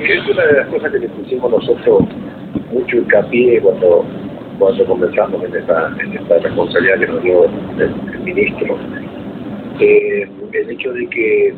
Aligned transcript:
que 0.00 0.14
es 0.14 0.28
una 0.28 0.46
de 0.46 0.52
las 0.54 0.66
cosas 0.68 0.92
que 0.92 0.98
le 0.98 1.08
pusimos 1.08 1.50
nosotros 1.50 2.02
mucho 2.72 2.96
hincapié 2.96 3.60
cuando 3.60 4.04
cuando 4.58 4.84
comenzamos 4.86 5.42
en 5.44 5.54
esta, 5.54 5.94
en 6.00 6.12
esta 6.16 6.38
responsabilidad 6.38 6.98
que 7.00 7.06
nos 7.06 7.22
dio 7.22 7.44
el, 7.44 8.20
ministro. 8.20 8.78
El 9.80 10.70
hecho 10.70 10.92
de 10.92 11.06
que 11.08 11.54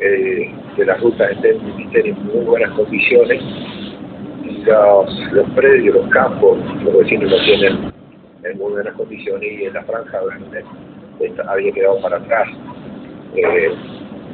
eh, 0.00 0.50
las 0.84 1.00
rutas 1.00 1.30
estén, 1.30 1.58
en 1.94 2.26
muy 2.26 2.44
buenas 2.44 2.70
condiciones, 2.72 3.40
los, 4.66 5.32
los 5.32 5.50
predios, 5.50 5.94
los 5.94 6.08
campos, 6.08 6.58
los 6.84 6.98
vecinos 6.98 7.30
lo 7.30 7.38
tienen 7.44 7.92
en 8.44 8.58
muy 8.58 8.72
buenas 8.72 8.94
condiciones 8.94 9.52
y 9.60 9.64
en 9.64 9.74
la 9.74 9.82
franja 9.84 10.18
había 11.48 11.72
quedado 11.72 12.00
para 12.00 12.16
atrás. 12.16 12.48
Eh, 13.36 13.70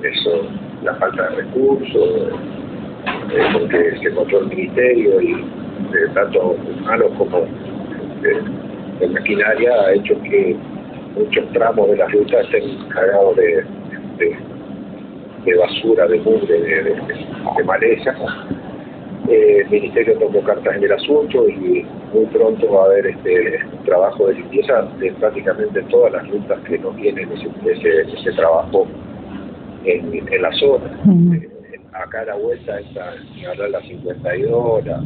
eso, 0.03 0.49
la 0.83 0.95
falta 0.95 1.29
de 1.31 1.37
recursos, 1.37 2.33
eh, 3.31 3.47
porque 3.53 3.99
se 4.01 4.09
encontró 4.09 4.41
el 4.41 4.49
ministerio 4.49 5.21
y 5.21 5.33
eh, 5.33 6.09
tanto 6.15 6.57
humanos 6.81 7.13
como 7.19 7.47
de, 8.23 9.09
maquinaria 9.09 9.73
ha 9.73 9.93
hecho 9.93 10.21
que 10.23 10.57
muchos 11.15 11.53
tramos 11.53 11.89
de 11.91 11.97
la 11.97 12.07
ruta 12.09 12.41
estén 12.41 12.89
cargados 12.89 13.37
de, 13.37 13.65
de, 15.45 15.57
basura, 15.57 16.07
de 16.07 16.19
mugre, 16.21 16.59
de, 16.59 17.65
maleza. 17.65 18.15
Eh, 19.29 19.59
el 19.61 19.69
ministerio 19.69 20.19
tomó 20.19 20.41
cartas 20.43 20.77
en 20.77 20.85
el 20.85 20.93
asunto 20.93 21.49
y 21.49 21.85
muy 22.15 22.25
pronto 22.33 22.73
va 22.73 22.83
a 22.83 22.87
haber 22.87 23.09
este 23.09 23.59
trabajo 23.85 24.27
de 24.27 24.35
limpieza 24.35 24.83
de 24.99 25.13
prácticamente 25.13 25.83
todas 25.91 26.13
las 26.13 26.29
rutas 26.31 26.59
que 26.61 26.79
no 26.79 26.91
tienen 26.91 27.29
ese, 27.33 27.49
ese, 27.71 28.33
trabajo 28.33 28.87
en, 29.85 30.15
en 30.15 30.43
la 30.43 30.53
zona. 30.53 30.87
Eh, 31.35 31.58
acá 32.03 32.21
a 32.21 32.25
la 32.27 32.35
vuelta 32.37 32.79
está 32.81 33.15
la 33.71 33.81
52, 33.81 34.85
la, 34.87 35.03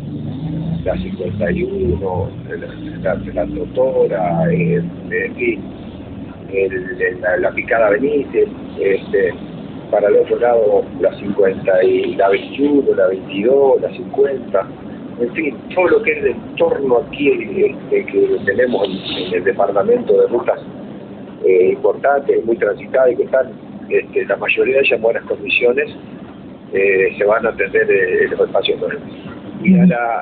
la 0.84 0.96
51, 0.96 2.30
la, 3.02 3.15
la, 3.15 3.46
doctora, 3.46 4.52
eh, 4.52 4.82
en 5.10 5.34
fin, 5.34 5.60
la, 7.38 7.51
picada 7.52 7.90
Benítez, 7.90 8.49
este, 8.79 9.34
para 9.90 10.09
el 10.09 10.16
otro 10.16 10.38
lado 10.38 10.84
la 11.01 11.16
50 11.18 11.84
y 11.84 12.15
la 12.16 12.29
21, 12.29 12.95
la 12.95 13.06
22, 13.09 13.80
la 13.80 13.90
50, 13.90 14.66
en 15.21 15.32
fin, 15.32 15.56
todo 15.74 15.88
lo 15.88 16.02
que 16.02 16.12
es 16.12 16.18
el 16.18 16.27
entorno 16.29 16.99
aquí 16.99 17.30
este, 17.30 18.06
que 18.06 18.38
tenemos 18.45 18.88
en, 18.88 19.34
el 19.34 19.45
departamento 19.45 20.21
de 20.21 20.27
rutas 20.29 20.60
eh, 21.45 21.71
importantes, 21.73 22.45
muy 22.45 22.56
transitadas 22.56 23.12
y 23.12 23.16
que 23.16 23.23
están 23.24 23.51
este, 23.88 24.27
la 24.27 24.37
mayoría 24.37 24.74
de 24.74 24.80
ellas 24.80 24.93
en 24.96 25.02
buenas 25.02 25.24
condiciones, 25.24 25.90
eh, 26.73 27.15
se 27.16 27.24
van 27.24 27.46
a 27.46 27.51
atender 27.51 27.90
eh, 27.90 28.28
los 28.28 28.40
espacios 28.40 28.80
Y 29.62 29.78
a 29.78 29.87
la, 29.87 30.20